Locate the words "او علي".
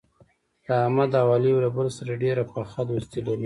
1.21-1.49